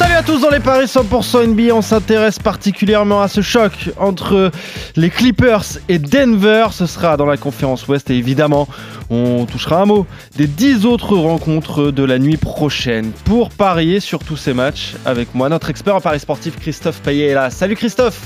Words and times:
Salut 0.00 0.14
à 0.14 0.22
tous 0.22 0.40
dans 0.40 0.48
les 0.48 0.60
paris 0.60 0.86
100% 0.86 1.48
NBA, 1.48 1.74
on 1.74 1.82
s'intéresse 1.82 2.38
particulièrement 2.38 3.20
à 3.20 3.28
ce 3.28 3.42
choc 3.42 3.90
entre 3.98 4.50
les 4.96 5.10
Clippers 5.10 5.62
et 5.90 5.98
Denver, 5.98 6.68
ce 6.70 6.86
sera 6.86 7.18
dans 7.18 7.26
la 7.26 7.36
conférence 7.36 7.86
Ouest 7.86 8.08
et 8.08 8.16
évidemment 8.16 8.66
on 9.10 9.44
touchera 9.44 9.82
un 9.82 9.84
mot 9.84 10.06
des 10.36 10.46
10 10.46 10.86
autres 10.86 11.18
rencontres 11.18 11.90
de 11.90 12.02
la 12.02 12.18
nuit 12.18 12.38
prochaine. 12.38 13.12
Pour 13.26 13.50
parier 13.50 14.00
sur 14.00 14.20
tous 14.20 14.38
ces 14.38 14.54
matchs 14.54 14.94
avec 15.04 15.34
moi, 15.34 15.50
notre 15.50 15.68
expert 15.68 15.94
en 15.94 16.00
paris 16.00 16.20
sportif 16.20 16.58
Christophe 16.58 17.02
Payet 17.02 17.26
est 17.26 17.34
là. 17.34 17.50
Salut 17.50 17.76
Christophe 17.76 18.22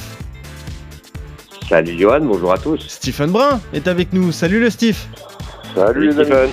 Salut 1.68 1.98
Johan, 1.98 2.20
bonjour 2.20 2.52
à 2.52 2.58
tous. 2.58 2.84
Stephen 2.86 3.32
Brun 3.32 3.60
est 3.72 3.88
avec 3.88 4.12
nous, 4.12 4.30
salut 4.30 4.60
le 4.60 4.70
Steve 4.70 4.98
Salut, 5.74 6.12
Stephen 6.12 6.50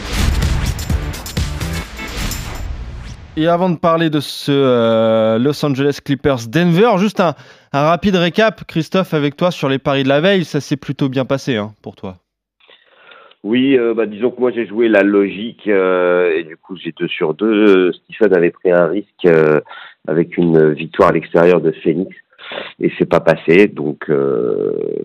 Et 3.37 3.47
avant 3.47 3.69
de 3.69 3.77
parler 3.77 4.09
de 4.09 4.19
ce 4.19 4.51
euh, 4.51 5.39
Los 5.39 5.65
Angeles 5.65 5.99
Clippers 6.03 6.49
Denver, 6.49 6.97
juste 6.97 7.21
un, 7.21 7.33
rapide 7.71 8.17
récap, 8.17 8.65
Christophe, 8.67 9.13
avec 9.13 9.37
toi 9.37 9.51
sur 9.51 9.69
les 9.69 9.79
paris 9.79 10.03
de 10.03 10.09
la 10.09 10.19
veille, 10.19 10.43
ça 10.43 10.59
s'est 10.59 10.75
plutôt 10.75 11.07
bien 11.07 11.23
passé 11.23 11.55
hein, 11.55 11.71
pour 11.81 11.95
toi. 11.95 12.15
Oui, 13.43 13.77
euh, 13.77 13.93
bah, 13.93 14.05
disons 14.05 14.31
que 14.31 14.39
moi 14.39 14.51
j'ai 14.51 14.67
joué 14.67 14.89
la 14.89 15.01
logique 15.01 15.65
euh, 15.67 16.35
et 16.35 16.43
du 16.43 16.57
coup 16.57 16.75
j'ai 16.75 16.91
deux 16.91 17.07
sur 17.07 17.33
deux. 17.33 17.93
Stephen 17.93 18.35
avait 18.35 18.51
pris 18.51 18.69
un 18.69 18.87
risque 18.87 19.27
avec 20.09 20.35
une 20.35 20.73
victoire 20.73 21.09
à 21.09 21.13
l'extérieur 21.13 21.61
de 21.61 21.71
Phoenix 21.71 22.13
et 22.81 22.91
c'est 22.99 23.09
pas 23.09 23.21
passé. 23.21 23.67
Donc 23.67 24.11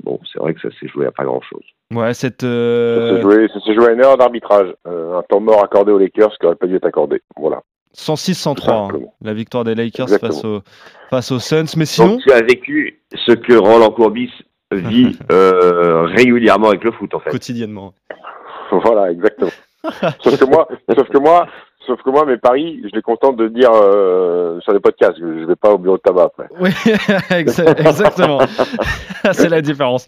bon, 0.02 0.18
c'est 0.32 0.40
vrai 0.40 0.52
que 0.52 0.60
ça 0.60 0.68
s'est 0.80 0.88
joué 0.88 1.06
à 1.06 1.12
pas 1.12 1.24
grand 1.24 1.42
chose. 1.42 1.64
Ouais, 1.94 2.12
cette. 2.12 2.42
Ça 2.42 3.16
s'est 3.16 3.22
joué, 3.74 3.86
à 3.86 3.92
une 3.92 4.04
heure 4.04 4.18
d'arbitrage, 4.18 4.74
un 4.84 5.22
temps 5.28 5.40
mort 5.40 5.62
accordé 5.62 5.92
aux 5.92 5.98
Lakers 5.98 6.36
qui 6.36 6.44
n'aurait 6.44 6.56
pas 6.56 6.66
dû 6.66 6.74
être 6.74 6.86
accordé. 6.86 7.22
Voilà. 7.36 7.62
106-103, 7.96 8.70
hein, 8.70 8.88
la 9.22 9.34
victoire 9.34 9.64
des 9.64 9.74
Lakers 9.74 10.08
face, 10.20 10.44
au, 10.44 10.62
face 11.10 11.32
aux 11.32 11.38
Suns. 11.38 11.76
Mais 11.76 11.86
sinon. 11.86 12.12
Donc, 12.12 12.22
tu 12.22 12.32
as 12.32 12.42
vécu 12.42 13.00
ce 13.14 13.32
que 13.32 13.54
Roland 13.54 13.90
Courbis 13.90 14.30
vit 14.72 15.18
euh, 15.32 16.02
régulièrement 16.04 16.68
avec 16.68 16.84
le 16.84 16.92
foot, 16.92 17.14
en 17.14 17.20
fait. 17.20 17.30
Quotidiennement. 17.30 17.94
Voilà, 18.72 19.12
exactement. 19.12 19.52
sauf 20.20 20.40
que 20.40 20.44
moi, 20.44 20.66
sauf 20.92 21.08
que 21.08 21.18
moi, 21.18 21.46
Sauf 21.86 22.02
que 22.02 22.10
moi, 22.10 22.24
mes 22.24 22.36
paris, 22.36 22.80
je 22.82 22.96
les 22.96 23.02
contente 23.02 23.36
de 23.36 23.46
dire 23.46 23.70
euh, 23.72 24.60
sur 24.60 24.72
les 24.72 24.80
podcasts. 24.80 25.16
Je 25.20 25.24
ne 25.24 25.46
vais 25.46 25.54
pas 25.54 25.70
au 25.70 25.78
bureau 25.78 25.96
de 25.96 26.02
tabac 26.02 26.24
après. 26.24 26.48
Oui, 26.58 26.70
exactement. 27.30 28.40
c'est 29.32 29.48
la 29.48 29.60
différence. 29.60 30.06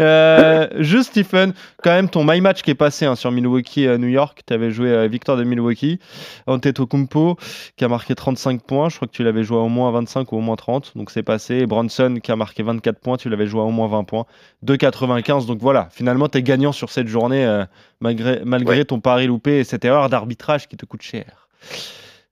Euh, 0.00 0.66
juste, 0.78 1.10
Stephen, 1.10 1.52
quand 1.84 1.90
même, 1.90 2.08
ton 2.08 2.24
my 2.24 2.40
match 2.40 2.62
qui 2.62 2.72
est 2.72 2.74
passé 2.76 3.06
hein, 3.06 3.14
sur 3.14 3.30
Milwaukee 3.30 3.86
à 3.86 3.96
New 3.96 4.08
York. 4.08 4.40
Tu 4.44 4.52
avais 4.52 4.72
joué 4.72 4.92
à 4.92 5.06
Victor 5.06 5.36
de 5.36 5.44
Milwaukee. 5.44 6.00
Antetokounmpo 6.48 7.36
qui 7.76 7.84
a 7.84 7.88
marqué 7.88 8.14
35 8.14 8.62
points. 8.62 8.88
Je 8.88 8.96
crois 8.96 9.06
que 9.06 9.12
tu 9.12 9.22
l'avais 9.22 9.44
joué 9.44 9.58
à 9.58 9.60
au 9.60 9.68
moins 9.68 9.90
25 9.92 10.32
ou 10.32 10.36
au 10.36 10.40
moins 10.40 10.56
30. 10.56 10.96
Donc 10.96 11.10
c'est 11.10 11.22
passé. 11.22 11.58
Et 11.58 11.66
Bronson 11.66 12.18
qui 12.22 12.32
a 12.32 12.36
marqué 12.36 12.64
24 12.64 12.98
points. 12.98 13.16
Tu 13.16 13.28
l'avais 13.28 13.46
joué 13.46 13.60
à 13.60 13.64
au 13.64 13.70
moins 13.70 13.86
20 13.86 14.04
points. 14.04 14.26
2,95. 14.66 15.46
Donc 15.46 15.58
voilà, 15.60 15.88
finalement, 15.92 16.28
tu 16.28 16.38
es 16.38 16.42
gagnant 16.42 16.72
sur 16.72 16.90
cette 16.90 17.06
journée 17.06 17.46
euh, 17.46 17.64
malgré, 18.00 18.42
malgré 18.44 18.84
ton 18.84 19.00
pari 19.00 19.26
loupé 19.26 19.58
et 19.60 19.64
cette 19.64 19.84
erreur 19.84 20.08
d'arbitrage 20.08 20.68
qui 20.68 20.76
te 20.76 20.86
coûte 20.86 21.02
cher 21.02 21.48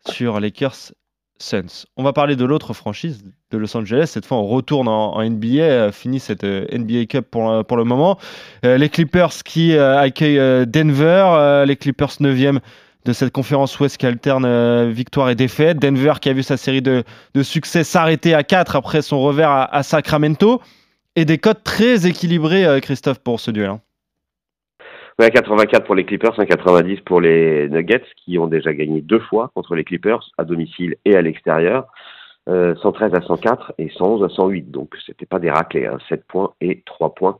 sur 0.07 0.41
Lakers 0.41 0.93
Suns. 1.39 1.87
On 1.97 2.03
va 2.03 2.13
parler 2.13 2.37
de 2.37 2.45
l'autre 2.45 2.75
franchise 2.75 3.25
de 3.51 3.59
Los 3.59 3.77
Angeles. 3.77 4.11
Cette 4.13 4.27
fois, 4.27 4.39
on 4.39 4.47
retourne 4.47 4.89
en, 4.89 5.23
NBA, 5.23 5.47
euh, 5.61 5.93
fini 5.93 6.21
cette 6.21 6.45
euh, 6.45 6.67
NBA 6.73 7.07
Cup 7.07 7.27
pour, 7.31 7.51
euh, 7.51 7.63
pour 7.63 7.77
le 7.77 7.85
moment. 7.85 8.19
les 8.63 8.89
Clippers 8.89 9.43
qui 9.45 9.77
accueillent 9.77 10.67
Denver, 10.67 11.65
les 11.67 11.77
Clippers 11.77 12.21
9e 12.21 12.59
de 13.05 13.13
cette 13.13 13.33
conférence 13.33 13.79
Ouest 13.79 13.97
qui 13.97 14.07
alterne 14.07 14.91
victoire 14.91 15.31
et 15.31 15.35
défaite. 15.35 15.79
Denver 15.79 16.15
qui 16.21 16.29
a 16.29 16.33
vu 16.33 16.43
sa 16.43 16.57
série 16.57 16.83
de, 16.83 17.05
de 17.35 17.43
succès 17.43 17.85
s'arrêter 17.85 18.35
à 18.35 18.43
4 18.43 18.77
après 18.77 19.03
son 19.03 19.21
revers 19.21 19.51
à, 19.51 19.83
Sacramento. 19.83 20.61
Et 21.17 21.25
des 21.25 21.39
codes 21.39 21.63
très 21.65 22.07
équilibrés, 22.07 22.81
Christophe, 22.81 23.19
pour 23.19 23.41
ce 23.41 23.51
duel. 23.51 23.71
Hein. 23.71 23.81
84 25.19 25.85
pour 25.85 25.97
les 25.97 26.05
Clippers, 26.05 26.39
1,90 26.39 27.03
pour 27.03 27.21
les 27.21 27.69
Nuggets 27.69 28.05
qui 28.17 28.39
ont 28.39 28.47
déjà 28.47 28.73
gagné 28.73 29.01
deux 29.01 29.19
fois 29.19 29.51
contre 29.55 29.75
les 29.75 29.83
Clippers 29.83 30.31
à 30.39 30.45
domicile 30.45 30.97
et 31.05 31.17
à 31.17 31.23
l'extérieur. 31.23 31.89
113 32.49 33.13
euh, 33.13 33.17
à 33.17 33.21
104 33.21 33.73
et 33.79 33.91
111 33.91 34.25
à 34.25 34.29
108. 34.29 34.71
Donc 34.71 34.97
c'était 35.05 35.27
pas 35.27 35.39
des 35.39 35.51
raclés, 35.51 35.87
hein, 35.87 35.99
7 36.09 36.25
points 36.27 36.53
et 36.61 36.83
3 36.87 37.15
points. 37.15 37.37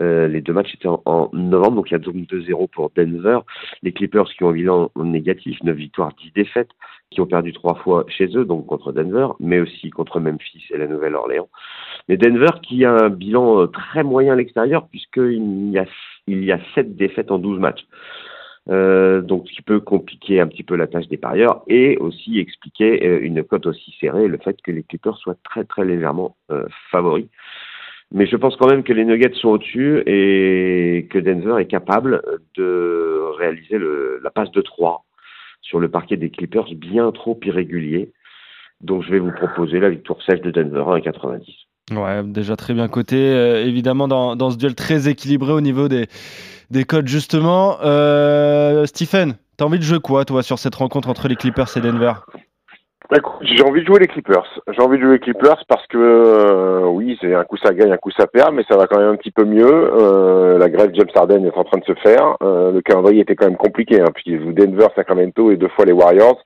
Euh, 0.00 0.28
les 0.28 0.40
deux 0.40 0.52
matchs 0.52 0.74
étaient 0.74 0.88
en, 0.88 1.30
novembre, 1.32 1.76
donc 1.76 1.90
il 1.90 1.92
y 1.92 1.96
a 1.96 1.98
donc 1.98 2.16
2-0 2.16 2.68
pour 2.70 2.90
Denver. 2.96 3.40
Les 3.82 3.92
Clippers 3.92 4.28
qui 4.36 4.42
ont 4.44 4.50
un 4.50 4.52
bilan 4.52 4.90
négatif, 4.96 5.62
9 5.62 5.76
victoires, 5.76 6.12
10 6.20 6.32
défaites, 6.32 6.70
qui 7.10 7.20
ont 7.20 7.26
perdu 7.26 7.52
trois 7.52 7.74
fois 7.74 8.04
chez 8.08 8.28
eux, 8.36 8.44
donc 8.44 8.66
contre 8.66 8.92
Denver, 8.92 9.28
mais 9.40 9.60
aussi 9.60 9.90
contre 9.90 10.20
Memphis 10.20 10.64
et 10.70 10.78
la 10.78 10.86
Nouvelle-Orléans. 10.86 11.48
Mais 12.08 12.16
Denver 12.16 12.60
qui 12.62 12.84
a 12.84 12.92
un 12.92 13.08
bilan 13.08 13.62
euh, 13.62 13.66
très 13.66 14.02
moyen 14.02 14.32
à 14.32 14.36
l'extérieur, 14.36 14.88
puisqu'il 14.88 15.70
y 15.70 15.78
a 15.78 15.86
il 16.30 16.44
y 16.44 16.52
a 16.52 16.60
7 16.74 16.96
défaites 16.96 17.30
en 17.30 17.38
12 17.38 17.58
matchs. 17.58 17.86
Euh, 18.68 19.20
donc 19.22 19.48
ce 19.48 19.54
qui 19.54 19.62
peut 19.62 19.80
compliquer 19.80 20.40
un 20.40 20.46
petit 20.46 20.62
peu 20.62 20.76
la 20.76 20.86
tâche 20.86 21.08
des 21.08 21.16
parieurs 21.16 21.62
et 21.66 21.96
aussi 21.96 22.38
expliquer 22.38 23.04
euh, 23.06 23.18
une 23.22 23.42
cote 23.42 23.66
aussi 23.66 23.94
serrée, 23.98 24.28
le 24.28 24.38
fait 24.38 24.60
que 24.62 24.70
les 24.70 24.82
Clippers 24.82 25.16
soient 25.16 25.36
très 25.42 25.64
très 25.64 25.84
légèrement 25.84 26.36
euh, 26.50 26.66
favoris. 26.90 27.26
Mais 28.12 28.26
je 28.26 28.36
pense 28.36 28.56
quand 28.56 28.68
même 28.68 28.82
que 28.82 28.92
les 28.92 29.04
Nuggets 29.04 29.34
sont 29.34 29.50
au-dessus 29.50 30.02
et 30.06 31.06
que 31.10 31.18
Denver 31.18 31.60
est 31.60 31.66
capable 31.66 32.22
de 32.56 33.20
réaliser 33.38 33.78
la 34.22 34.30
passe 34.30 34.50
de 34.50 34.60
3 34.60 35.04
sur 35.62 35.78
le 35.78 35.88
parquet 35.88 36.16
des 36.16 36.30
Clippers 36.30 36.74
bien 36.74 37.12
trop 37.12 37.38
irrégulier. 37.44 38.12
Donc 38.80 39.04
je 39.04 39.10
vais 39.10 39.20
vous 39.20 39.30
proposer 39.32 39.78
la 39.78 39.90
victoire 39.90 40.20
sèche 40.22 40.40
de 40.40 40.50
Denver 40.50 40.84
à 40.92 41.00
90. 41.00 41.69
Ouais, 41.90 42.22
déjà 42.24 42.56
très 42.56 42.74
bien 42.74 42.88
coté. 42.88 43.16
Euh, 43.16 43.64
évidemment, 43.64 44.08
dans, 44.08 44.36
dans, 44.36 44.50
ce 44.50 44.56
duel 44.56 44.74
très 44.74 45.08
équilibré 45.08 45.52
au 45.52 45.60
niveau 45.60 45.88
des, 45.88 46.06
des 46.70 46.84
codes, 46.84 47.08
justement. 47.08 47.78
Euh, 47.82 48.86
Stephen, 48.86 49.36
t'as 49.56 49.64
envie 49.64 49.78
de 49.78 49.84
jouer 49.84 50.00
quoi, 50.00 50.24
toi, 50.24 50.42
sur 50.42 50.58
cette 50.58 50.74
rencontre 50.74 51.08
entre 51.08 51.28
les 51.28 51.36
Clippers 51.36 51.76
et 51.76 51.80
Denver? 51.80 52.12
J'ai 53.42 53.64
envie 53.64 53.80
de 53.80 53.86
jouer 53.86 53.98
les 53.98 54.06
Clippers. 54.06 54.46
J'ai 54.68 54.80
envie 54.80 54.96
de 54.96 55.02
jouer 55.02 55.12
les 55.14 55.18
Clippers 55.18 55.64
parce 55.66 55.84
que 55.88 55.98
euh, 55.98 56.86
oui, 56.86 57.18
c'est 57.20 57.34
un 57.34 57.42
coup 57.42 57.56
ça 57.56 57.74
gagne, 57.74 57.90
un 57.90 57.96
coup 57.96 58.12
ça 58.12 58.26
perd, 58.28 58.54
mais 58.54 58.62
ça 58.68 58.76
va 58.76 58.86
quand 58.86 58.98
même 58.98 59.14
un 59.14 59.16
petit 59.16 59.32
peu 59.32 59.44
mieux. 59.44 59.66
Euh, 59.66 60.58
la 60.58 60.68
grève 60.68 60.90
James 60.94 61.10
Harden 61.14 61.44
est 61.44 61.56
en 61.56 61.64
train 61.64 61.78
de 61.78 61.84
se 61.84 61.94
faire. 62.00 62.36
Euh, 62.42 62.70
le 62.70 62.80
calendrier 62.82 63.22
était 63.22 63.34
quand 63.34 63.46
même 63.46 63.56
compliqué, 63.56 64.00
hein, 64.00 64.12
joue 64.24 64.52
Denver, 64.52 64.86
Sacramento 64.94 65.50
et 65.50 65.56
deux 65.56 65.68
fois 65.68 65.86
les 65.86 65.92
Warriors. 65.92 66.38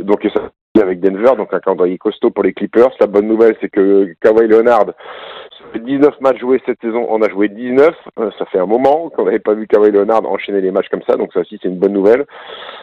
Donc 0.00 0.28
ça 0.34 0.50
avec 0.80 1.00
Denver, 1.00 1.36
donc 1.36 1.52
un 1.52 1.60
calendrier 1.60 1.98
costaud 1.98 2.30
pour 2.30 2.44
les 2.44 2.54
Clippers. 2.54 2.90
La 2.98 3.06
bonne 3.06 3.26
nouvelle, 3.26 3.56
c'est 3.60 3.68
que 3.68 4.14
Kawhi 4.22 4.48
Leonard, 4.48 4.86
ça 4.86 5.64
fait 5.72 5.80
19 5.80 6.20
matchs 6.20 6.38
joués 6.40 6.62
cette 6.64 6.80
saison, 6.80 7.06
on 7.10 7.20
a 7.20 7.28
joué 7.28 7.48
19. 7.48 7.94
Euh, 8.18 8.30
ça 8.38 8.46
fait 8.46 8.58
un 8.58 8.66
moment 8.66 9.10
qu'on 9.10 9.24
n'avait 9.24 9.38
pas 9.38 9.52
vu 9.52 9.66
Kawhi 9.66 9.90
Leonard 9.90 10.24
enchaîner 10.24 10.62
les 10.62 10.70
matchs 10.70 10.88
comme 10.90 11.02
ça, 11.06 11.16
donc 11.16 11.32
ça 11.34 11.40
aussi 11.40 11.58
c'est 11.62 11.68
une 11.68 11.78
bonne 11.78 11.92
nouvelle. 11.92 12.24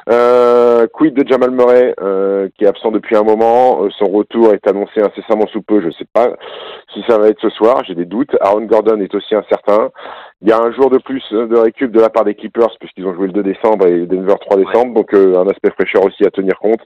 Euh, 0.09 0.85
quid 0.93 1.15
de 1.15 1.27
Jamal 1.27 1.51
Murray, 1.51 1.95
euh, 1.99 2.49
qui 2.57 2.65
est 2.65 2.67
absent 2.67 2.91
depuis 2.91 3.15
un 3.15 3.23
moment? 3.23 3.83
Euh, 3.83 3.89
son 3.97 4.05
retour 4.05 4.53
est 4.53 4.67
annoncé 4.67 5.01
incessamment 5.01 5.47
sous 5.47 5.61
peu. 5.63 5.81
Je 5.81 5.87
ne 5.87 5.91
sais 5.91 6.07
pas 6.13 6.29
si 6.93 7.03
ça 7.07 7.17
va 7.17 7.27
être 7.27 7.41
ce 7.41 7.49
soir. 7.49 7.83
J'ai 7.87 7.95
des 7.95 8.05
doutes. 8.05 8.35
Aaron 8.41 8.65
Gordon 8.65 8.99
est 9.01 9.13
aussi 9.15 9.33
incertain. 9.33 9.89
Il 10.41 10.49
y 10.49 10.51
a 10.51 10.59
un 10.59 10.71
jour 10.71 10.89
de 10.89 10.99
plus 10.99 11.23
de 11.31 11.57
récup 11.57 11.91
de 11.91 11.99
la 11.99 12.09
part 12.09 12.23
des 12.23 12.35
Clippers 12.35 12.75
puisqu'ils 12.79 13.05
ont 13.05 13.13
joué 13.13 13.27
le 13.27 13.33
2 13.33 13.43
décembre 13.43 13.87
et 13.87 14.05
Denver 14.05 14.35
3 14.39 14.57
décembre, 14.57 14.93
donc 14.93 15.13
un 15.13 15.47
aspect 15.47 15.71
fraîcheur 15.71 16.05
aussi 16.05 16.25
à 16.25 16.31
tenir 16.31 16.57
compte 16.59 16.79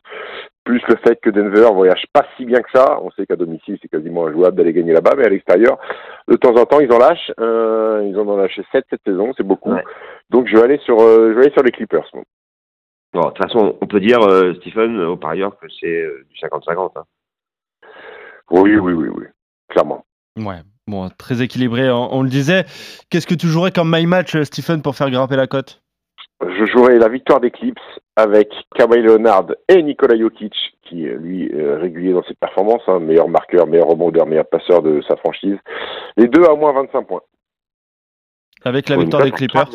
plus 0.64 0.82
le 0.88 0.96
fait 0.98 1.20
que 1.22 1.30
Denver 1.30 1.70
voyage 1.74 2.06
pas 2.14 2.26
si 2.38 2.46
bien 2.46 2.62
que 2.62 2.72
ça. 2.74 3.00
On 3.02 3.12
sait 3.12 3.26
qu'à 3.26 3.36
domicile, 3.36 3.78
c'est 3.82 3.88
quasiment 3.88 4.28
injouable 4.28 4.58
d'aller 4.58 4.74
gagner 4.74 4.94
là-bas, 4.94 5.14
mais 5.18 5.26
à 5.26 5.30
l'extérieur, 5.30 5.78
de 6.28 6.36
temps 6.36 6.56
en 6.56 6.66
temps, 6.66 6.80
ils 6.80 6.92
en 6.92 7.00
lâchent. 7.00 7.32
Euh, 7.40 8.06
ils 8.08 8.18
en 8.18 8.28
ont 8.28 8.38
lâché 8.38 8.64
7 8.72 8.86
cette 8.90 9.04
saison, 9.06 9.34
c'est 9.36 9.44
beaucoup. 9.44 9.74
Donc 10.30 10.48
je 10.48 10.56
vais 10.56 10.64
aller 10.64 10.80
sur, 10.80 11.02
euh, 11.02 11.30
je 11.30 11.34
vais 11.34 11.46
aller 11.46 11.54
sur 11.54 11.64
les 11.64 11.72
Clippers. 11.72 12.10
Bon, 13.14 13.22
de 13.22 13.26
toute 13.28 13.38
façon, 13.38 13.78
on 13.80 13.88
peut 13.88 14.00
dire, 14.00 14.22
euh, 14.22 14.54
Stephen, 14.56 15.00
au 15.00 15.18
parieur, 15.18 15.58
que 15.60 15.68
c'est 15.80 16.02
euh, 16.02 16.26
du 16.30 16.36
50-50. 16.40 16.92
Hein. 16.96 17.04
Oui, 18.50 18.76
oui, 18.76 18.94
oui, 18.94 19.08
oui, 19.08 19.26
clairement. 19.70 20.04
Ouais, 20.38 20.62
bon, 20.88 21.10
très 21.10 21.44
équilibré, 21.44 21.92
on, 21.92 22.16
on 22.16 22.24
le 22.24 22.30
disait. 22.30 22.64
Qu'est-ce 23.10 23.28
que 23.28 23.36
tu 23.36 23.48
jouerais 23.48 23.72
comme 23.72 23.92
my 23.92 24.08
match, 24.08 24.36
Stephen, 24.44 24.82
pour 24.82 24.96
faire 24.96 25.12
grimper 25.12 25.36
la 25.36 25.46
cote? 25.46 25.83
Je 26.50 26.66
jouerai 26.66 26.98
la 27.00 27.10
victoire 27.10 27.40
d'Eclipse 27.40 27.82
avec 28.16 28.50
Kawhi 28.76 29.02
Leonard 29.02 29.48
et 29.70 29.82
Nikola 29.82 30.18
Jokic, 30.18 30.54
qui 30.84 30.96
lui 30.96 31.52
est 31.52 31.76
régulier 31.76 32.14
dans 32.14 32.24
ses 32.24 32.36
performances, 32.36 32.82
hein, 32.88 33.00
meilleur 33.00 33.28
marqueur, 33.28 33.68
meilleur 33.68 33.88
rebondeur, 33.88 34.26
meilleur 34.26 34.48
passeur 34.48 34.82
de 34.82 35.02
sa 35.08 35.16
franchise. 35.18 35.58
Les 36.18 36.28
deux 36.28 36.44
à 36.44 36.56
moins 36.56 36.74
25 36.74 37.02
points. 37.04 37.22
Avec 38.64 38.90
la 38.90 38.98
victoire 38.98 39.24
des 39.24 39.32
Clippers 39.32 39.70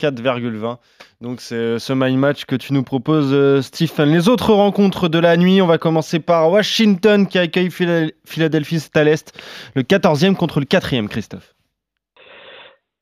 4,20. 0.00 0.76
Donc 1.22 1.40
c'est 1.40 1.78
ce 1.78 1.92
my 1.94 2.14
match 2.16 2.44
que 2.44 2.54
tu 2.54 2.74
nous 2.74 2.82
proposes, 2.82 3.32
euh, 3.32 3.62
Stephen. 3.62 4.10
Les 4.10 4.28
autres 4.28 4.52
rencontres 4.52 5.08
de 5.08 5.18
la 5.18 5.36
nuit, 5.38 5.62
on 5.62 5.66
va 5.66 5.78
commencer 5.78 6.20
par 6.20 6.50
Washington 6.50 7.26
qui 7.26 7.38
accueille 7.38 7.70
Philadelphie 7.70 8.90
à 8.94 9.04
l'Est, 9.04 9.32
le 9.74 9.82
14e 9.82 10.34
contre 10.36 10.60
le 10.60 10.66
4e, 10.66 11.08
Christophe. 11.08 11.55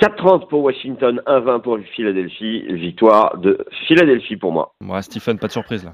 4,30 0.04 0.48
pour 0.48 0.62
Washington, 0.62 1.22
1,20 1.26 1.62
pour 1.62 1.78
Philadelphie. 1.96 2.62
Victoire 2.68 3.38
de 3.38 3.64
Philadelphie 3.86 4.36
pour 4.36 4.52
moi. 4.52 4.74
Ouais, 4.86 5.00
Stephen, 5.00 5.38
pas 5.38 5.46
de 5.46 5.52
surprise 5.52 5.82
là. 5.82 5.92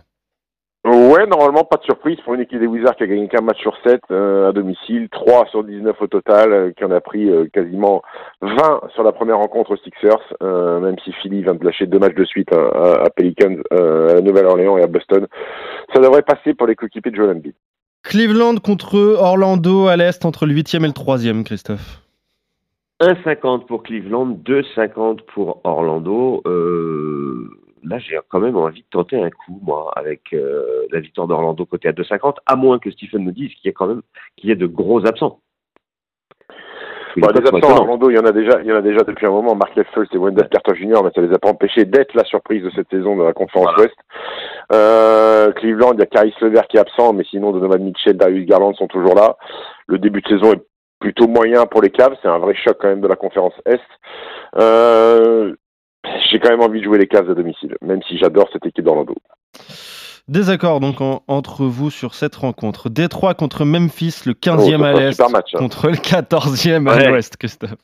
Ouais, 0.83 1.27
normalement 1.27 1.63
pas 1.63 1.77
de 1.77 1.85
surprise 1.85 2.17
pour 2.25 2.35
une 2.35 2.41
équipe 2.41 2.59
des 2.59 2.67
Wizards 2.67 2.97
qui 2.97 3.05
a 3.05 3.07
gagné 3.07 3.29
qu'un 3.29 3.43
match 3.43 3.61
sur 3.61 3.77
7 3.87 4.01
euh, 4.11 4.49
à 4.49 4.53
domicile, 4.53 5.09
3 5.13 5.47
sur 5.51 5.63
19 5.63 5.95
au 6.01 6.07
total, 6.09 6.53
euh, 6.53 6.71
qui 6.73 6.85
en 6.85 6.91
a 6.91 7.01
pris 7.01 7.29
euh, 7.29 7.47
quasiment 7.53 8.03
20 8.41 8.81
sur 8.95 9.05
la 9.05 9.13
première 9.13 9.37
rencontre 9.37 9.73
aux 9.73 9.77
Sixers, 9.77 10.35
même 10.41 10.97
si 11.05 11.13
Philly 11.13 11.43
vient 11.43 11.55
de 11.55 11.65
lâcher 11.65 11.87
deux 11.87 11.99
matchs 11.99 12.17
de 12.17 12.25
suite 12.25 12.49
hein, 12.53 12.71
à, 12.75 13.05
à, 13.05 13.11
Pelicans, 13.11 13.59
à 13.71 14.21
Nouvelle-Orléans 14.23 14.79
et 14.79 14.83
à 14.83 14.89
Boston. 14.89 15.27
Ça 15.95 16.01
devrait 16.01 16.23
passer 16.23 16.55
pour 16.55 16.67
les 16.67 16.75
coéquipiers 16.75 17.13
de 17.13 17.17
Joel 17.17 17.37
Embiid. 17.37 17.55
Cleveland 18.03 18.57
contre 18.57 18.97
Orlando 19.21 19.87
à 19.87 19.97
l'Est 19.97 20.25
entre 20.25 20.47
le 20.47 20.55
8e 20.55 20.79
et 20.79 20.87
le 20.87 20.93
3e, 20.93 21.45
Christophe. 21.45 22.01
1,50 23.01 23.67
pour 23.67 23.83
Cleveland, 23.83 24.39
2,50 24.45 25.21
pour 25.35 25.61
Orlando. 25.65 26.43
Euh, 26.47 27.51
là, 27.83 27.99
j'ai 27.99 28.19
quand 28.29 28.41
même 28.41 28.57
envie 28.57 28.83
de 28.83 28.87
tenter 28.91 29.21
un 29.21 29.31
coup, 29.31 29.59
moi, 29.63 29.91
avec 29.97 30.33
euh, 30.33 30.87
la 30.93 31.01
victoire 31.01 31.27
d'Orlando 31.27 31.65
côté 31.65 31.89
à 31.89 31.93
2,50, 31.93 32.37
à 32.45 32.57
moins 32.57 32.79
que 32.79 32.91
Stephen 32.91 33.25
nous 33.25 33.33
dise 33.33 33.53
qu'il 33.55 33.69
y 33.69 33.69
a 33.71 33.73
quand 33.73 33.87
même 33.87 34.03
qu'il 34.37 34.51
y 34.51 34.53
ait 34.53 34.57
de 34.57 34.67
gros 34.67 35.07
absents. 35.07 35.41
Bah, 37.17 37.33
des 37.33 37.41
absents 37.41 37.77
à 37.77 37.81
Orlando, 37.81 38.11
il 38.11 38.17
y 38.17 38.19
en 38.19 38.25
a 38.25 38.33
déjà, 38.33 38.61
il 38.61 38.69
y 38.69 38.73
en 38.73 38.77
a 38.77 38.83
déjà 38.83 39.03
depuis 39.03 39.27
un 39.27 39.31
moment. 39.31 39.55
Mark 39.57 39.75
Leffels 39.75 40.07
et 40.13 40.19
Wendell 40.19 40.49
Carter 40.49 40.77
Jr., 40.77 41.01
mais 41.03 41.11
ça 41.15 41.23
les 41.23 41.35
a 41.35 41.39
pas 41.39 41.49
empêchés 41.49 41.85
d'être 41.85 42.15
la 42.15 42.25
surprise 42.25 42.63
de 42.63 42.71
cette 42.71 42.89
saison 42.91 43.17
de 43.17 43.25
la 43.25 43.33
conférence 43.33 43.75
Ouest. 43.79 43.97
Euh, 44.73 45.51
Cleveland, 45.53 45.95
il 45.95 46.01
y 46.01 46.03
a 46.03 46.07
Caris 46.07 46.35
Levert 46.41 46.69
qui 46.69 46.77
est 46.77 46.81
absent, 46.81 47.13
mais 47.13 47.25
sinon 47.25 47.51
Donovan 47.51 47.83
Mitchell, 47.83 48.17
Darius 48.17 48.47
Garland 48.47 48.75
sont 48.75 48.87
toujours 48.87 49.15
là. 49.15 49.37
Le 49.89 49.99
début 49.99 50.21
de 50.21 50.29
saison 50.29 50.53
est 50.53 50.63
plutôt 51.01 51.27
moyen 51.27 51.67
pour 51.67 51.83
les 51.83 51.91
Cavs. 51.91 52.15
C'est 52.23 52.29
un 52.29 52.39
vrai 52.39 52.55
choc 52.55 52.77
quand 52.81 52.89
même 52.89 53.01
de 53.01 53.09
la 53.09 53.17
conférence 53.17 53.55
Est. 53.67 53.81
Euh, 54.57 55.55
j'ai 56.31 56.39
quand 56.39 56.51
même 56.51 56.61
envie 56.61 56.81
de 56.81 56.85
jouer 56.85 56.99
les 56.99 57.09
Cavs 57.09 57.31
à 57.31 57.35
domicile, 57.35 57.77
même 57.83 58.01
si 58.09 58.19
j'adore 58.19 58.49
cette 58.53 58.67
équipe 58.67 58.85
d'Orlando. 58.85 59.15
Désaccord 60.29 60.79
donc 60.79 61.01
entre 61.01 61.65
vous 61.65 61.91
sur 61.91 62.15
cette 62.15 62.37
rencontre. 62.37 62.89
Détroit 62.89 63.35
contre 63.35 63.65
Memphis, 63.65 64.23
le 64.27 64.33
15e 64.33 64.85
à 64.85 64.93
l'Est, 64.93 65.21
hein. 65.21 65.41
contre 65.57 65.89
le 65.89 65.95
14e 65.95 66.89
à 66.89 67.09
l'Ouest, 67.09 67.37
Christophe. 67.37 67.75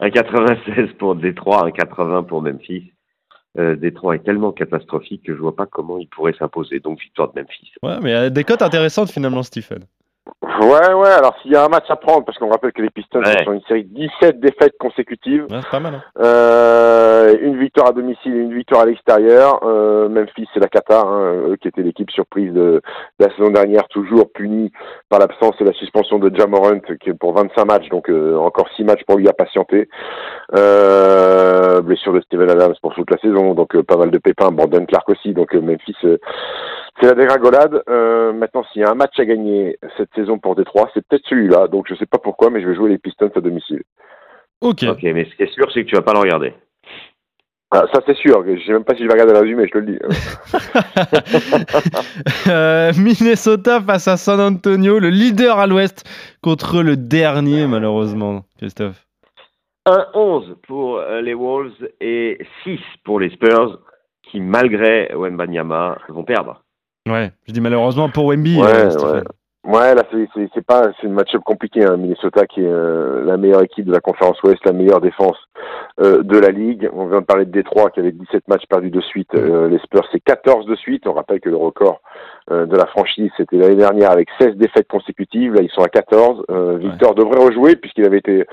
Un 0.00 0.10
96 0.10 0.90
pour 0.98 1.16
Détroit, 1.16 1.66
un 1.66 1.70
80 1.70 2.22
pour 2.22 2.40
Memphis. 2.40 2.92
Euh, 3.58 3.76
Détroit 3.76 4.16
est 4.16 4.24
tellement 4.24 4.52
catastrophique 4.52 5.22
que 5.24 5.34
je 5.34 5.40
vois 5.40 5.56
pas 5.56 5.66
comment 5.66 5.98
il 5.98 6.08
pourrait 6.08 6.34
s'imposer. 6.38 6.80
Donc 6.80 7.00
victoire 7.00 7.32
de 7.32 7.40
Memphis. 7.40 7.72
Ouais, 7.82 7.98
mais 8.02 8.14
a 8.14 8.30
des 8.30 8.44
cotes 8.44 8.62
intéressantes 8.62 9.10
finalement, 9.10 9.42
Stephen. 9.42 9.84
Ouais, 10.42 10.92
ouais, 10.94 11.08
alors 11.08 11.36
s'il 11.42 11.52
y 11.52 11.56
a 11.56 11.64
un 11.64 11.68
match 11.68 11.84
à 11.88 11.96
prendre, 11.96 12.24
parce 12.24 12.38
qu'on 12.38 12.48
rappelle 12.48 12.72
que 12.72 12.82
les 12.82 12.90
Pistons 12.90 13.22
sont 13.44 13.52
une 13.52 13.62
série 13.62 13.84
de 13.84 13.94
17 13.94 14.40
défaites 14.40 14.76
consécutives. 14.78 15.46
Ouais, 15.50 15.60
c'est 15.62 15.70
pas 15.70 15.80
mal. 15.80 15.94
Hein. 15.94 16.02
Euh, 16.20 17.36
une 17.40 17.58
victoire 17.58 17.88
à 17.88 17.92
domicile 17.92 18.34
et 18.34 18.40
une 18.40 18.54
victoire 18.54 18.82
à 18.82 18.86
l'extérieur. 18.86 19.60
Euh, 19.62 20.08
Memphis, 20.08 20.48
c'est 20.52 20.60
la 20.60 20.68
Qatar, 20.68 21.06
hein, 21.06 21.32
eux 21.48 21.56
qui 21.60 21.68
était 21.68 21.82
l'équipe 21.82 22.10
surprise 22.10 22.52
de, 22.52 22.80
la 23.18 23.30
saison 23.36 23.50
dernière, 23.50 23.86
toujours 23.88 24.30
punie 24.32 24.72
par 25.08 25.18
l'absence 25.18 25.54
et 25.60 25.64
la 25.64 25.72
suspension 25.72 26.18
de 26.18 26.34
Jamorant, 26.34 26.80
qui 27.00 27.10
est 27.10 27.14
pour 27.14 27.34
25 27.34 27.64
matchs, 27.64 27.88
donc 27.88 28.08
euh, 28.10 28.36
encore 28.36 28.68
6 28.76 28.84
matchs 28.84 29.04
pour 29.06 29.18
lui 29.18 29.28
à 29.28 29.32
patienter. 29.32 29.88
Euh, 30.54 31.80
blessure 31.82 32.12
de 32.12 32.20
Steven 32.20 32.50
Adams 32.50 32.74
pour 32.82 32.94
toute 32.94 33.10
la 33.10 33.18
saison, 33.18 33.54
donc 33.54 33.74
euh, 33.74 33.82
pas 33.82 33.96
mal 33.96 34.10
de 34.10 34.18
pépins. 34.18 34.50
Brandon 34.50 34.84
Clark 34.86 35.08
aussi, 35.08 35.32
donc 35.32 35.54
Memphis, 35.54 35.96
c'est 37.00 37.06
la 37.06 37.14
dégringolade. 37.14 37.82
maintenant, 38.34 38.64
s'il 38.72 38.82
y 38.82 38.84
a 38.84 38.90
un 38.90 38.94
match 38.94 39.18
à 39.18 39.24
gagner 39.24 39.78
cette 39.96 40.14
saison 40.14 40.38
pour 40.38 40.54
Détroit, 40.54 40.90
c'est 40.94 41.06
peut-être 41.06 41.26
celui-là. 41.28 41.68
Donc 41.68 41.86
je 41.88 41.94
sais 41.94 42.06
pas 42.06 42.18
pourquoi, 42.18 42.50
mais 42.50 42.62
je 42.62 42.68
vais 42.68 42.74
jouer 42.74 42.90
les 42.90 42.98
Pistons 42.98 43.30
à 43.34 43.40
domicile. 43.40 43.82
Ok. 44.60 44.84
Ok, 44.88 45.02
mais 45.02 45.26
ce 45.30 45.36
qui 45.36 45.42
est 45.42 45.52
sûr, 45.52 45.70
c'est 45.72 45.84
que 45.84 45.88
tu 45.88 45.96
vas 45.96 46.02
pas 46.02 46.12
le 46.12 46.20
regarder. 46.20 46.54
Ah, 47.72 47.84
ça 47.92 48.00
c'est 48.06 48.16
sûr, 48.16 48.44
je 48.46 48.64
sais 48.64 48.72
même 48.72 48.84
pas 48.84 48.94
si 48.94 49.02
je 49.02 49.08
vais 49.08 49.12
regarder 49.12 49.32
la 49.32 49.40
résumé, 49.40 49.66
je 49.66 49.72
te 49.72 49.78
le 49.78 49.86
dis. 49.86 49.98
euh, 52.48 52.92
Minnesota 52.96 53.80
face 53.80 54.06
à 54.06 54.16
San 54.16 54.40
Antonio, 54.40 55.00
le 55.00 55.10
leader 55.10 55.58
à 55.58 55.66
l'ouest 55.66 56.04
contre 56.42 56.80
le 56.82 56.96
dernier 56.96 57.66
malheureusement, 57.66 58.44
Christophe. 58.58 59.04
1-11 59.88 60.54
pour 60.66 60.98
euh, 60.98 61.20
les 61.20 61.34
Wolves 61.34 61.88
et 62.00 62.38
6 62.62 62.78
pour 63.04 63.18
les 63.18 63.30
Spurs 63.30 63.80
qui 64.22 64.40
malgré 64.40 65.10
Wembanyama 65.12 65.98
vont 66.08 66.24
perdre. 66.24 66.62
Ouais, 67.06 67.30
je 67.46 67.52
dis 67.52 67.60
malheureusement 67.60 68.08
pour 68.08 68.26
Wemby. 68.26 68.60
Ouais, 68.60 68.66
euh, 68.66 69.14
ouais. 69.14 69.22
Ouais, 69.66 69.96
là, 69.96 70.02
c'est 70.54 70.64
pas, 70.64 70.92
c'est 71.00 71.08
une 71.08 71.14
match-up 71.14 71.42
compliqué. 71.44 71.84
Hein. 71.84 71.96
Minnesota 71.96 72.46
qui 72.46 72.60
est 72.60 72.68
euh, 72.68 73.24
la 73.24 73.36
meilleure 73.36 73.62
équipe 73.62 73.84
de 73.84 73.92
la 73.92 73.98
conférence 73.98 74.40
Ouest, 74.44 74.64
la 74.64 74.72
meilleure 74.72 75.00
défense 75.00 75.36
euh, 76.00 76.22
de 76.22 76.38
la 76.38 76.50
ligue. 76.50 76.88
On 76.92 77.06
vient 77.08 77.20
de 77.20 77.26
parler 77.26 77.46
de 77.46 77.50
Détroit 77.50 77.90
qui 77.90 77.98
avait 77.98 78.12
17 78.12 78.46
matchs 78.46 78.66
perdus 78.68 78.90
de 78.90 79.00
suite. 79.00 79.34
Euh, 79.34 79.68
les 79.68 79.78
Spurs, 79.78 80.06
c'est 80.12 80.20
14 80.20 80.66
de 80.66 80.76
suite. 80.76 81.08
On 81.08 81.14
rappelle 81.14 81.40
que 81.40 81.50
le 81.50 81.56
record 81.56 82.00
de 82.48 82.76
la 82.76 82.86
franchise, 82.86 83.32
c'était 83.36 83.56
l'année 83.56 83.74
dernière 83.74 84.12
avec 84.12 84.28
16 84.40 84.54
défaites 84.54 84.86
consécutives. 84.86 85.52
Là, 85.52 85.62
ils 85.62 85.70
sont 85.70 85.82
à 85.82 85.88
14. 85.88 86.44
Victor 86.78 87.16
devrait 87.16 87.44
rejouer 87.44 87.74
puisqu'il 87.74 88.04
avait 88.04 88.18
été 88.18 88.46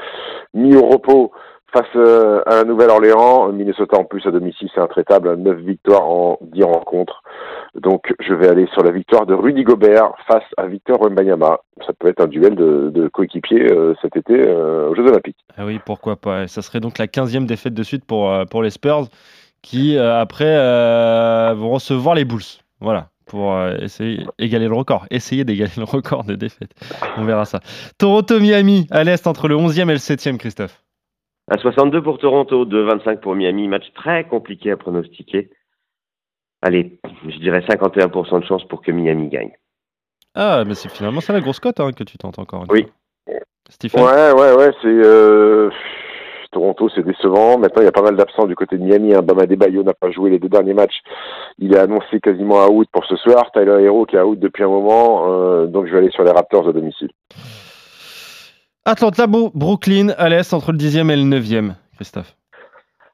mis 0.56 0.76
au 0.76 0.88
repos 0.88 1.32
face 1.72 1.96
à 1.96 2.56
la 2.56 2.64
Nouvelle-Orléans. 2.64 3.52
Minnesota 3.52 4.00
en 4.00 4.04
plus 4.04 4.26
à 4.26 4.32
domicile, 4.32 4.68
c'est 4.74 4.82
intraitable. 4.82 5.36
9 5.36 5.58
victoires 5.58 6.10
en 6.10 6.40
10 6.42 6.64
rencontres. 6.64 7.22
Donc 7.82 8.14
je 8.20 8.34
vais 8.34 8.48
aller 8.48 8.68
sur 8.74 8.84
la 8.84 8.92
victoire 8.92 9.26
de 9.26 9.34
Rudy 9.34 9.64
Gobert 9.64 10.14
face 10.28 10.44
à 10.58 10.68
Victor 10.68 11.02
Wembanyama. 11.02 11.60
Ça 11.86 11.94
peut 11.94 12.08
être 12.08 12.22
un 12.22 12.28
duel 12.28 12.56
de, 12.56 13.08
coéquipiers 13.08 13.72
euh, 13.72 13.96
cet 14.02 14.16
été 14.16 14.48
euh, 14.48 14.90
aux 14.90 14.96
Jeux 14.96 15.08
Olympiques. 15.08 15.44
Ah 15.58 15.66
oui, 15.66 15.80
pourquoi 15.84 16.16
pas. 16.16 16.48
Ça 16.48 16.62
serait 16.62 16.80
donc 16.80 17.00
la 17.00 17.08
15e 17.08 17.48
défaite 17.48 17.74
de 17.74 17.82
suite 17.82 18.06
pour, 18.06 18.32
euh, 18.32 18.46
pour 18.46 18.62
les 18.62 18.70
Spurs 18.70 19.08
qui 19.64 19.98
après 19.98 20.56
vont 21.56 21.70
recevoir 21.70 22.16
les 22.16 22.26
Bulls. 22.26 22.42
Voilà, 22.82 23.08
pour 23.26 23.58
essayer 23.80 24.26
d'égaler 24.38 24.68
le 24.68 24.74
record. 24.74 25.06
Essayer 25.10 25.46
d'égaler 25.46 25.72
le 25.78 25.86
record 25.86 26.26
de 26.26 26.36
défaites. 26.36 26.74
On 27.16 27.24
verra 27.24 27.46
ça. 27.46 27.62
Toronto-Miami 27.98 28.88
à 28.92 29.06
l'Est 29.06 29.26
entre 29.26 29.48
le 29.48 29.56
11e 29.56 29.84
et 29.84 29.86
le 29.86 29.96
7e, 29.96 30.38
Christophe. 30.38 30.84
À 31.50 31.58
62 31.58 32.04
pour 32.04 32.18
Toronto, 32.18 32.66
2-25 32.66 33.22
pour 33.22 33.36
Miami. 33.36 33.70
Match 33.70 33.86
très 33.96 34.26
compliqué 34.26 34.70
à 34.70 34.76
pronostiquer 34.76 35.50
allez, 36.64 37.00
je 37.28 37.38
dirais 37.38 37.60
51% 37.60 38.40
de 38.40 38.46
chance 38.46 38.64
pour 38.68 38.82
que 38.82 38.92
Miami 38.92 39.30
gagne. 39.30 39.52
Ah, 40.36 40.64
mais 40.66 40.74
c'est 40.74 40.90
finalement 40.90 41.22
ça 41.22 41.34
la 41.34 41.42
grosse 41.42 41.60
cote 41.60 41.80
hein, 41.80 41.92
que 41.92 42.04
tu 42.04 42.18
tentes 42.18 42.40
encore. 42.40 42.66
oui. 42.70 42.88
Stephen 43.70 44.04
Ouais, 44.04 44.32
ouais, 44.34 44.54
ouais, 44.56 44.72
c'est. 44.82 44.88
Euh, 44.88 45.70
Toronto, 46.52 46.90
c'est 46.94 47.04
décevant. 47.04 47.58
Maintenant, 47.58 47.82
il 47.82 47.86
y 47.86 47.88
a 47.88 47.94
pas 47.94 48.02
mal 48.02 48.16
d'absents 48.16 48.46
du 48.46 48.56
côté 48.56 48.78
de 48.78 48.84
Miami. 48.84 49.14
Hein. 49.14 49.22
Bama 49.22 49.46
Bayo 49.46 49.84
n'a 49.84 49.94
pas 49.94 50.12
joué 50.12 50.30
les 50.30 50.40
deux 50.40 50.50
derniers 50.50 50.74
matchs. 50.74 51.02
Il 51.58 51.74
est 51.74 51.80
annoncé 51.80 52.20
quasiment 52.22 52.62
à 52.62 52.68
out 52.70 52.88
pour 52.92 53.06
ce 53.06 53.16
soir. 53.16 53.52
Tyler 53.54 53.84
Hero 53.84 54.06
qui 54.06 54.18
est 54.18 54.20
à 54.20 54.26
out 54.26 54.38
depuis 54.38 54.64
un 54.64 54.68
moment. 54.68 55.26
Euh, 55.28 55.66
donc, 55.66 55.88
je 55.88 55.92
vais 55.94 56.00
aller 56.00 56.12
sur 56.12 56.24
les 56.24 56.32
Raptors 56.32 56.68
à 56.68 56.74
domicile. 56.74 57.10
Atlanta, 58.86 59.28
Brooklyn, 59.28 60.10
à 60.18 60.28
l'est, 60.28 60.54
entre 60.54 60.74
le 60.74 60.78
10e 60.78 61.10
et 61.10 61.16
le 61.16 61.24
9e, 61.24 61.76
Christophe. 61.96 62.36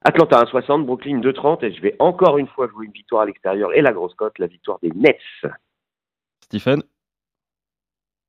Atlanta 0.03 0.43
1,60, 0.43 0.85
Brooklyn 0.85 1.19
2,30 1.19 1.65
et 1.65 1.73
je 1.73 1.81
vais 1.81 1.95
encore 1.99 2.37
une 2.37 2.47
fois 2.47 2.67
jouer 2.67 2.85
une 2.85 2.91
victoire 2.91 3.23
à 3.23 3.25
l'extérieur 3.25 3.73
et 3.73 3.81
la 3.81 3.91
grosse 3.91 4.13
cote, 4.13 4.37
la 4.39 4.47
victoire 4.47 4.79
des 4.81 4.91
Nets. 4.91 5.17
Stephen? 6.45 6.81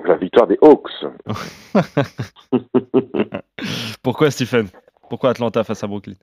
La 0.05 0.17
victoire 0.17 0.47
des 0.47 0.59
Hawks. 0.63 0.91
Pourquoi 4.03 4.31
Stephen? 4.31 4.69
Pourquoi 5.09 5.31
Atlanta 5.31 5.63
face 5.63 5.85
à 5.85 5.87
Brooklyn? 5.87 6.15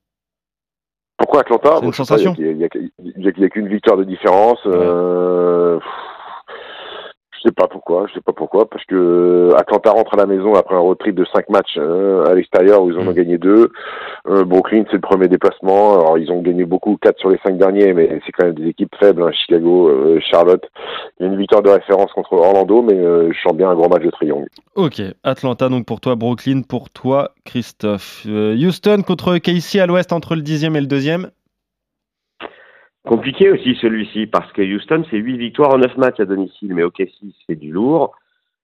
Pourquoi 1.18 1.42
Atlanta? 1.42 1.78
C'est 1.80 1.86
une 1.86 1.94
sensation 1.94 2.36
Il 2.38 2.58
n'y 2.58 2.66
a, 2.66 3.50
qu'une 3.50 3.68
victoire 3.68 3.98
de 3.98 4.04
différence. 4.04 4.60
Euh, 4.66 5.80
je 7.38 7.50
sais 7.50 7.54
pas 7.54 7.68
pourquoi, 7.68 8.08
je 8.08 8.14
sais 8.14 8.22
pas 8.22 8.34
pourquoi, 8.34 8.70
parce 8.70 8.84
que 8.86 8.96
euh, 8.96 9.58
Atlanta 9.58 9.92
rentre 9.92 10.14
à 10.14 10.18
la 10.18 10.26
maison 10.26 10.56
après 10.56 10.76
un 10.76 10.80
road 10.80 10.98
trip 10.98 11.16
de 11.16 11.26
5 11.34 11.50
matchs 11.50 11.78
euh, 11.78 12.26
à 12.26 12.34
l'extérieur 12.34 12.82
où 12.82 12.92
ils 12.92 12.98
en 12.98 13.08
ont 13.08 13.12
mm. 13.12 13.14
gagné 13.14 13.38
deux. 13.38 13.72
Euh, 14.28 14.44
Brooklyn 14.44 14.84
c'est 14.88 14.96
le 14.96 15.02
premier 15.02 15.28
déplacement, 15.28 16.00
alors 16.00 16.18
ils 16.18 16.32
ont 16.32 16.42
gagné 16.42 16.66
beaucoup, 16.66 16.98
4 16.98 17.20
sur 17.20 17.30
les 17.30 17.40
5 17.46 17.58
derniers, 17.58 17.94
mais 17.94 18.20
c'est 18.26 18.32
quand 18.32 18.46
même 18.46 18.56
des 18.56 18.68
équipes 18.70 18.96
faibles, 19.00 19.24
hein. 19.24 19.32
Chicago, 19.32 19.92
Charlotte. 20.20 20.64
Il 21.20 21.26
y 21.26 21.30
a 21.30 21.32
une 21.32 21.38
victoire 21.38 21.62
de 21.62 21.70
référence 21.70 22.12
contre 22.14 22.34
Orlando, 22.34 22.82
mais 22.82 22.96
je 22.96 23.40
sens 23.42 23.54
bien 23.54 23.70
un 23.70 23.76
grand 23.76 23.90
match 23.90 24.04
de 24.04 24.12
triangle. 24.12 24.48
Ok, 24.76 25.02
Atlanta 25.24 25.70
donc 25.70 25.86
pour 25.86 26.00
toi, 26.00 26.16
Brooklyn 26.16 26.62
pour 26.68 26.90
toi, 26.90 27.32
Christophe. 27.46 28.26
Houston 28.26 29.04
contre 29.06 29.38
Casey 29.38 29.80
à 29.80 29.86
l'ouest 29.86 30.12
entre 30.12 30.36
le 30.36 30.42
10e 30.42 30.76
et 30.76 30.82
le 30.82 30.88
2e. 30.88 31.30
Compliqué 33.08 33.50
aussi 33.52 33.76
celui-ci, 33.82 34.28
parce 34.28 34.52
que 34.52 34.62
Houston, 34.62 35.04
c'est 35.10 35.18
8 35.18 35.38
victoires 35.38 35.74
en 35.74 35.78
9 35.78 35.98
matchs 35.98 36.20
à 36.20 36.26
domicile, 36.26 36.74
mais 36.74 36.84
OKC, 36.84 37.10
c'est 37.48 37.56
du 37.56 37.72
lourd. 37.72 38.16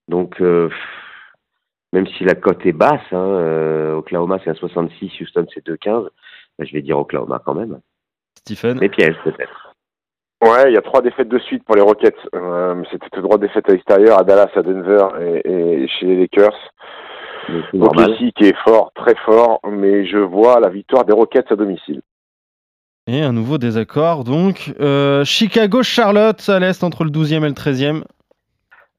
Donc, 0.09 0.41
euh, 0.41 0.69
même 1.93 2.07
si 2.07 2.25
la 2.25 2.35
cote 2.35 2.65
est 2.65 2.73
basse, 2.73 3.01
hein, 3.12 3.17
euh, 3.17 3.95
Oklahoma, 3.95 4.39
c'est 4.43 4.50
un 4.50 4.55
66, 4.55 5.12
Houston, 5.21 5.45
c'est 5.53 5.65
2,15. 5.65 6.09
bah, 6.59 6.65
je 6.65 6.73
vais 6.73 6.81
dire 6.81 7.00
Oklahoma 7.00 7.41
quand 7.45 7.53
même. 7.53 7.79
Stephen. 8.39 8.79
Les 8.79 8.89
pièges 8.89 9.15
peut-être. 9.23 9.73
Ouais, 10.43 10.65
il 10.67 10.73
y 10.73 10.77
a 10.77 10.81
trois 10.81 11.01
défaites 11.01 11.29
de 11.29 11.39
suite 11.39 11.63
pour 11.63 11.75
les 11.75 11.81
Rockets. 11.81 12.17
Euh, 12.35 12.83
C'était 12.91 13.21
trois 13.21 13.38
défaites 13.38 13.69
à 13.69 13.71
l'extérieur, 13.71 14.19
à 14.19 14.23
Dallas, 14.23 14.50
à 14.55 14.62
Denver 14.62 15.07
et, 15.21 15.50
et 15.83 15.88
chez 15.88 16.05
les 16.05 16.17
Lakers. 16.17 16.57
Donc, 17.73 17.97
ici 18.09 18.33
qui 18.33 18.45
est 18.45 18.57
fort, 18.65 18.91
très 18.93 19.15
fort, 19.25 19.59
mais 19.69 20.05
je 20.05 20.17
vois 20.17 20.59
la 20.59 20.69
victoire 20.69 21.05
des 21.05 21.13
Rockets 21.13 21.51
à 21.51 21.55
domicile. 21.55 22.01
Et 23.07 23.22
un 23.22 23.33
nouveau 23.33 23.57
désaccord. 23.57 24.24
Donc, 24.24 24.74
euh, 24.79 25.25
Chicago-Charlotte 25.25 26.48
à 26.48 26.60
l'est 26.60 26.83
entre 26.83 27.03
le 27.03 27.10
12e 27.12 27.43
et 27.43 27.50
le 27.50 27.53
13e. 27.53 28.03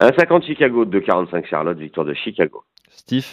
1,50 0.01 0.45
Chicago, 0.45 0.85
2,45 0.85 1.45
Charlotte, 1.47 1.77
victoire 1.77 2.05
de 2.05 2.13
Chicago. 2.13 2.63
Steve? 2.89 3.25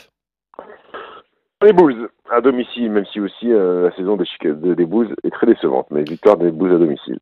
Les 1.63 1.73
Bulls 1.73 2.09
à 2.31 2.41
domicile, 2.41 2.91
même 2.91 3.05
si 3.13 3.21
aussi 3.21 3.53
euh, 3.53 3.85
la 3.89 3.95
saison 3.97 4.17
des, 4.17 4.25
Chica- 4.25 4.53
de- 4.55 4.75
des 4.75 4.87
Bulls 4.87 5.15
est 5.23 5.31
très 5.31 5.47
décevante, 5.47 5.87
mais 5.91 6.03
victoire 6.03 6.37
des 6.37 6.51
Bulls 6.51 6.75
à 6.75 6.79
domicile. 6.79 7.19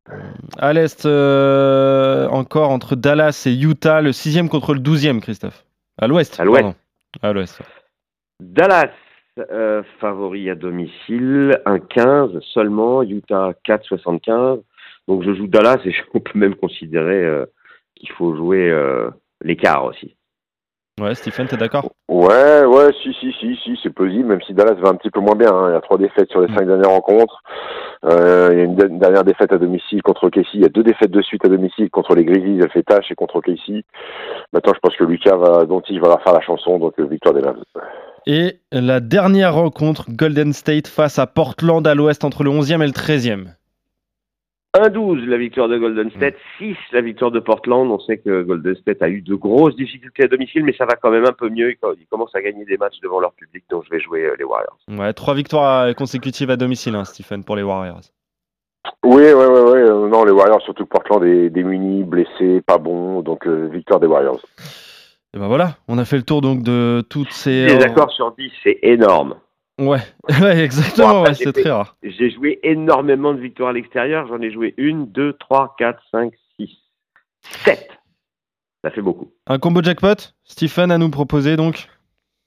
À 0.58 0.72
l'est, 0.72 1.04
euh, 1.04 2.26
encore 2.28 2.70
entre 2.70 2.94
Dallas 2.96 3.42
et 3.46 3.52
Utah, 3.54 4.00
le 4.00 4.12
6e 4.12 4.48
contre 4.48 4.72
le 4.72 4.80
12e, 4.80 5.20
Christophe. 5.20 5.64
À 5.98 6.06
l'ouest. 6.06 6.38
À 6.40 6.44
l'ouest. 6.44 6.64
À 7.22 7.32
l'ouest. 7.32 7.60
Dallas, 8.40 8.90
euh, 9.50 9.82
favori 10.00 10.50
à 10.50 10.54
domicile, 10.54 11.60
1,15 11.66 12.40
seulement. 12.52 13.02
Utah, 13.02 13.52
4,75. 13.66 14.62
Donc 15.08 15.22
je 15.24 15.32
joue 15.34 15.46
Dallas 15.46 15.78
et 15.84 15.92
on 16.14 16.20
peut 16.20 16.38
même 16.38 16.54
considérer 16.54 17.24
euh, 17.24 17.46
qu'il 17.96 18.10
faut 18.12 18.34
jouer 18.36 18.70
euh, 18.70 19.10
l'écart 19.42 19.84
aussi. 19.84 20.16
Ouais, 21.00 21.14
Stephen, 21.14 21.46
t'es 21.46 21.56
d'accord? 21.56 21.92
Ouais, 22.10 22.62
ouais, 22.66 22.90
si, 23.02 23.14
si, 23.14 23.32
si, 23.40 23.56
si, 23.56 23.78
c'est 23.82 23.88
possible, 23.94 24.26
même 24.28 24.42
si 24.42 24.52
Dallas 24.52 24.74
va 24.74 24.90
un 24.90 24.96
petit 24.96 25.08
peu 25.10 25.20
moins 25.20 25.34
bien. 25.34 25.50
hein. 25.50 25.70
Il 25.70 25.72
y 25.72 25.76
a 25.76 25.80
trois 25.80 25.96
défaites 25.96 26.30
sur 26.30 26.42
les 26.42 26.48
cinq 26.54 26.66
dernières 26.66 26.90
rencontres. 26.90 27.40
Euh, 28.04 28.50
il 28.52 28.58
y 28.58 28.60
a 28.60 28.64
une, 28.64 28.74
de- 28.74 28.86
une 28.86 28.98
dernière 28.98 29.24
défaite 29.24 29.50
à 29.52 29.56
domicile 29.56 30.02
contre 30.02 30.28
Casey. 30.28 30.48
Il 30.54 30.60
y 30.60 30.66
a 30.66 30.68
deux 30.68 30.82
défaites 30.82 31.10
de 31.10 31.22
suite 31.22 31.42
à 31.46 31.48
domicile 31.48 31.88
contre 31.88 32.14
les 32.14 32.24
Grizzlies, 32.26 32.60
elle 32.62 32.70
fait 32.70 32.82
tâche, 32.82 33.10
et 33.10 33.14
contre 33.14 33.40
Casey. 33.40 33.82
Maintenant, 34.52 34.74
je 34.74 34.80
pense 34.80 34.94
que 34.96 35.04
Lucas 35.04 35.36
va, 35.36 35.64
va 35.64 36.08
leur 36.08 36.22
faire 36.22 36.34
la 36.34 36.40
chanson, 36.42 36.78
donc 36.78 36.92
euh, 37.00 37.04
victoire 37.06 37.34
des 37.34 37.40
Mavs. 37.42 37.62
Et 38.26 38.60
la 38.72 39.00
dernière 39.00 39.54
rencontre, 39.54 40.06
Golden 40.10 40.52
State 40.52 40.88
face 40.88 41.18
à 41.18 41.26
Portland 41.26 41.86
à 41.86 41.94
l'ouest 41.94 42.24
entre 42.24 42.44
le 42.44 42.50
11e 42.50 42.82
et 42.82 42.86
le 42.86 42.92
13e. 42.92 43.54
1-12 44.76 45.24
la 45.26 45.36
victoire 45.36 45.68
de 45.68 45.78
Golden 45.78 46.10
State, 46.12 46.36
6 46.58 46.76
la 46.92 47.00
victoire 47.00 47.32
de 47.32 47.40
Portland. 47.40 47.90
On 47.90 47.98
sait 47.98 48.18
que 48.18 48.42
Golden 48.42 48.76
State 48.76 49.02
a 49.02 49.08
eu 49.08 49.20
de 49.20 49.34
grosses 49.34 49.74
difficultés 49.74 50.24
à 50.24 50.28
domicile, 50.28 50.62
mais 50.64 50.74
ça 50.76 50.84
va 50.84 50.94
quand 50.94 51.10
même 51.10 51.26
un 51.26 51.32
peu 51.32 51.48
mieux. 51.48 51.72
Ils 51.72 52.06
commencent 52.08 52.34
à 52.36 52.40
gagner 52.40 52.64
des 52.64 52.76
matchs 52.76 53.00
devant 53.02 53.18
leur 53.18 53.32
public, 53.32 53.64
donc 53.68 53.84
je 53.86 53.90
vais 53.90 54.00
jouer 54.00 54.26
euh, 54.26 54.36
les 54.38 54.44
Warriors. 54.44 54.78
Ouais, 54.88 55.12
trois 55.12 55.34
victoires 55.34 55.92
consécutives 55.96 56.50
à 56.50 56.56
domicile, 56.56 56.94
hein, 56.94 57.04
Stephen, 57.04 57.42
pour 57.42 57.56
les 57.56 57.64
Warriors. 57.64 58.02
Oui, 59.04 59.22
ouais, 59.22 59.34
ouais. 59.34 59.80
euh, 59.80 60.08
non, 60.08 60.24
les 60.24 60.32
Warriors, 60.32 60.62
surtout 60.62 60.84
que 60.84 60.90
Portland 60.90 61.24
est 61.24 61.50
démunis, 61.50 62.04
blessés, 62.04 62.62
pas 62.64 62.78
bons, 62.78 63.22
donc 63.22 63.46
euh, 63.46 63.68
victoire 63.72 63.98
des 63.98 64.06
Warriors. 64.06 64.40
Et 65.34 65.38
ben 65.38 65.46
voilà, 65.46 65.76
on 65.86 65.98
a 65.98 66.04
fait 66.04 66.16
le 66.16 66.24
tour 66.24 66.40
donc 66.40 66.62
de 66.62 67.04
toutes 67.08 67.32
ces. 67.32 67.66
Les 67.66 67.84
accords 67.84 68.10
sur 68.10 68.32
10, 68.32 68.50
c'est 68.64 68.78
énorme. 68.82 69.36
Ouais, 69.78 70.00
ouais 70.42 70.64
exactement, 70.64 71.22
Bon, 71.22 71.22
ouais, 71.22 71.34
c'est 71.34 71.52
très 71.52 71.70
rare. 71.70 71.96
J'ai 72.02 72.30
joué 72.30 72.58
énormément 72.62 73.32
de 73.32 73.40
victoires 73.40 73.70
à 73.70 73.72
l'extérieur. 73.72 74.26
J'en 74.26 74.40
ai 74.40 74.50
joué 74.50 74.74
1, 74.78 75.06
2, 75.06 75.34
3, 75.34 75.76
4, 75.78 76.02
5, 76.10 76.32
6, 76.58 76.68
7. 77.64 77.88
Ça 78.82 78.90
fait 78.90 79.02
beaucoup. 79.02 79.30
Un 79.46 79.58
combo 79.58 79.82
jackpot, 79.82 80.34
Stephen 80.44 80.90
à 80.90 80.98
nous 80.98 81.10
proposer 81.10 81.56
donc. 81.56 81.88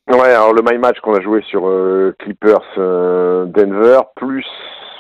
Ouais, 0.10 0.32
alors 0.32 0.54
le 0.54 0.62
my 0.62 0.78
match 0.78 1.00
qu'on 1.00 1.16
a 1.16 1.22
joué 1.22 1.42
sur 1.44 1.68
euh, 1.68 2.14
Clippers 2.20 2.60
euh, 2.78 3.46
Denver, 3.46 4.00
plus 4.16 4.46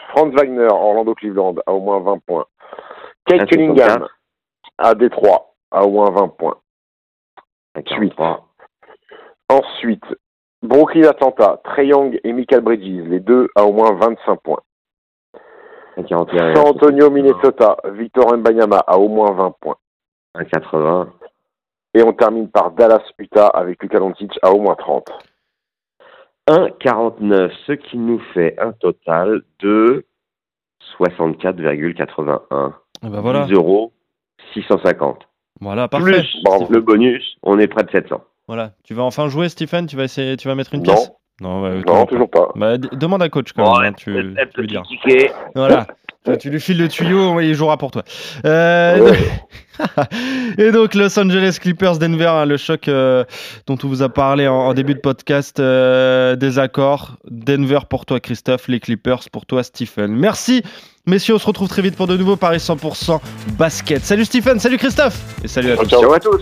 Franz 0.09 0.33
Wagner, 0.35 0.67
Orlando 0.71 1.13
Cleveland, 1.13 1.55
à 1.67 1.73
au 1.73 1.81
moins 1.81 1.99
20 1.99 2.19
points. 2.25 2.45
Kate 3.25 3.41
1,64. 3.41 3.47
Cunningham, 3.49 4.07
à 4.77 4.95
Détroit, 4.95 5.55
à 5.71 5.83
au 5.85 5.91
moins 5.91 6.09
20 6.11 6.29
points. 6.29 6.57
Un 7.75 7.82
Suite. 7.82 8.13
43. 8.15 8.48
Ensuite, 9.50 10.06
Brooklyn 10.62 11.08
Atlanta, 11.08 11.60
Trey 11.63 11.88
Young 11.88 12.20
et 12.24 12.34
Michael 12.34 12.62
Bridges, 12.62 13.03
les 13.08 13.20
deux 13.20 13.50
à 13.56 13.65
au 13.65 13.74
moins 13.74 13.94
25 13.94 14.39
points. 14.42 14.62
Un 15.98 16.03
41. 16.03 16.56
San 16.56 16.68
Antonio, 16.68 17.10
Minnesota, 17.10 17.77
Victor 17.92 18.36
Mbanyama 18.38 18.77
à 18.88 18.98
au 18.98 19.10
moins 19.10 19.32
20 19.32 19.56
points. 19.60 19.77
Un 20.36 20.46
80. 20.46 21.13
Et 21.94 22.01
on 22.01 22.13
termine 22.13 22.50
par 22.50 22.72
Dallas, 22.72 23.03
Utah 23.20 23.48
avec 23.48 23.82
Luka 23.84 24.00
Doncic 24.00 24.32
à 24.42 24.51
au 24.51 24.60
moins 24.60 24.75
30. 24.75 25.08
1,49, 26.50 27.51
ce 27.68 27.74
qui 27.74 27.98
nous 27.98 28.20
fait 28.34 28.60
un 28.60 28.72
total 28.74 29.44
de 29.60 30.06
64,81. 31.00 32.74
Et 33.06 33.10
ben 33.10 33.22
voilà, 33.22 33.46
10 33.46 33.53
euros, 33.53 33.94
650. 34.53 35.27
Voilà, 35.62 35.88
parfait. 35.88 36.12
Plus 36.12 36.41
Bravo. 36.43 36.67
le 36.69 36.81
bonus, 36.81 37.38
on 37.43 37.60
est 37.60 37.67
près 37.67 37.83
de 37.83 37.91
700. 37.91 38.22
Voilà, 38.48 38.74
tu 38.83 38.93
vas 38.93 39.03
enfin 39.03 39.29
jouer, 39.29 39.48
Stephen. 39.50 39.86
Tu 39.88 39.95
vas 39.95 40.03
essayer, 40.03 40.36
tu 40.38 40.48
vas 40.48 40.55
mettre 40.55 40.74
une 40.74 40.81
Non. 40.83 40.93
pièce? 40.93 41.07
Non, 41.07 41.15
ouais, 41.41 41.81
Non, 41.85 42.05
toujours 42.05 42.29
pas. 42.29 42.49
Bah, 42.55 42.77
demande 42.77 43.21
à 43.23 43.29
coach 43.29 43.53
quand 43.55 43.63
Bon, 43.63 43.79
même. 43.79 43.91
hein, 43.91 43.95
tu, 43.97 44.11
lui. 44.11 44.35
Voilà. 45.55 45.87
Tu- 46.25 46.37
Tu 46.37 46.49
lui 46.51 46.61
files 46.61 46.77
le 46.77 46.87
tuyau, 46.87 47.37
il 47.41 47.53
jouera 47.53 47.75
pour 47.77 47.91
toi. 47.91 48.03
Euh, 48.45 49.11
Ouais. 49.11 49.17
Et 50.57 50.71
donc 50.71 50.93
Los 50.95 51.19
Angeles 51.19 51.57
Clippers 51.59 51.97
Denver, 51.97 52.27
hein, 52.27 52.45
le 52.45 52.55
choc 52.55 52.87
euh, 52.87 53.25
dont 53.67 53.77
on 53.83 53.87
vous 53.87 54.03
a 54.03 54.07
parlé 54.07 54.47
en, 54.47 54.53
en 54.53 54.73
début 54.73 54.93
de 54.93 54.99
podcast, 55.01 55.59
euh, 55.59 56.37
des 56.37 56.59
accords. 56.59 57.17
Denver 57.29 57.79
pour 57.89 58.05
toi 58.05 58.21
Christophe, 58.21 58.69
les 58.69 58.79
Clippers 58.79 59.29
pour 59.33 59.45
toi 59.45 59.63
Stephen. 59.63 60.13
Merci 60.15 60.63
messieurs, 61.05 61.35
on 61.35 61.39
se 61.39 61.45
retrouve 61.47 61.67
très 61.67 61.81
vite 61.81 61.97
pour 61.97 62.07
de 62.07 62.15
nouveaux 62.15 62.37
Paris 62.37 62.59
100% 62.59 63.19
basket. 63.57 64.01
Salut 64.05 64.23
Stephen, 64.23 64.59
salut 64.61 64.77
Christophe 64.77 65.19
et 65.43 65.49
salut 65.49 65.71
à 65.71 65.75
tous. 65.75 65.89
Ciao 65.89 66.13
à 66.13 66.19
tous. 66.21 66.41